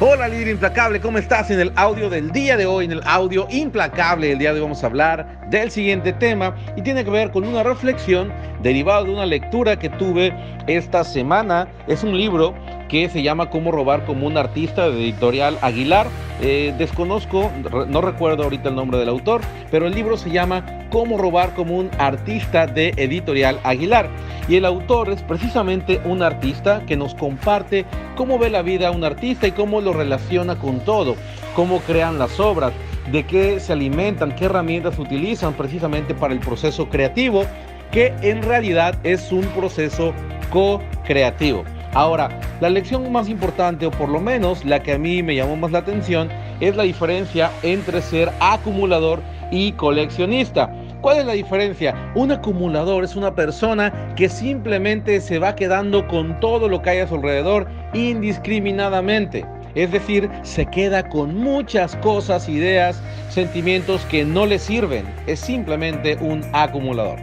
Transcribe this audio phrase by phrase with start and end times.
[0.00, 1.50] Hola líder implacable, ¿cómo estás?
[1.50, 4.62] En el audio del día de hoy, en el audio implacable del día de hoy
[4.62, 8.32] vamos a hablar del siguiente tema y tiene que ver con una reflexión
[8.62, 10.32] derivada de una lectura que tuve
[10.68, 11.66] esta semana.
[11.88, 12.54] Es un libro
[12.88, 16.06] que se llama Cómo robar como un artista de editorial Aguilar.
[16.40, 17.50] Eh, desconozco,
[17.88, 21.76] no recuerdo ahorita el nombre del autor, pero el libro se llama Cómo robar como
[21.76, 24.08] un artista de editorial Aguilar.
[24.48, 27.84] Y el autor es precisamente un artista que nos comparte
[28.16, 31.16] cómo ve la vida un artista y cómo lo relaciona con todo,
[31.54, 32.72] cómo crean las obras,
[33.10, 37.44] de qué se alimentan, qué herramientas utilizan precisamente para el proceso creativo,
[37.90, 40.12] que en realidad es un proceso
[40.50, 41.64] co-creativo.
[41.94, 42.28] Ahora,
[42.60, 45.72] la lección más importante, o por lo menos la que a mí me llamó más
[45.72, 46.28] la atención,
[46.60, 50.70] es la diferencia entre ser acumulador y coleccionista.
[51.00, 51.94] ¿Cuál es la diferencia?
[52.14, 56.98] Un acumulador es una persona que simplemente se va quedando con todo lo que hay
[56.98, 59.46] a su alrededor indiscriminadamente.
[59.74, 65.06] Es decir, se queda con muchas cosas, ideas, sentimientos que no le sirven.
[65.26, 67.18] Es simplemente un acumulador.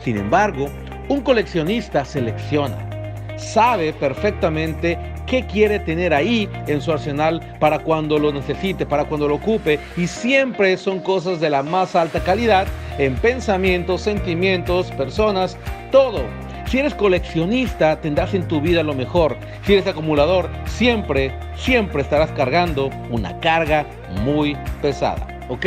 [0.00, 0.66] Sin embargo,
[1.08, 2.91] un coleccionista selecciona
[3.36, 9.28] sabe perfectamente qué quiere tener ahí en su arsenal para cuando lo necesite, para cuando
[9.28, 9.78] lo ocupe.
[9.96, 12.66] Y siempre son cosas de la más alta calidad
[12.98, 15.56] en pensamientos, sentimientos, personas,
[15.90, 16.20] todo.
[16.66, 19.36] Si eres coleccionista, tendrás en tu vida lo mejor.
[19.66, 23.86] Si eres acumulador, siempre, siempre estarás cargando una carga
[24.24, 25.26] muy pesada.
[25.48, 25.66] ¿Ok?